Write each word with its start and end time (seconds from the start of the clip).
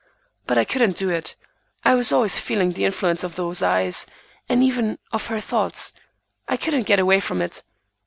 But 0.47 0.57
I 0.57 0.65
couldn't 0.65 0.97
do 0.97 1.11
it. 1.11 1.35
I 1.85 1.93
was 1.93 2.11
always 2.11 2.39
feeling 2.39 2.71
the 2.71 2.85
influence 2.85 3.23
of 3.23 3.35
those 3.35 3.61
eyes, 3.61 4.07
and 4.49 4.63
even 4.63 4.97
of 5.11 5.27
her 5.27 5.39
thoughts. 5.39 5.93
I 6.47 6.57
couldn't 6.57 6.87
get 6.87 6.97
away 6.99 7.19
from 7.19 7.39
it. 7.39 7.61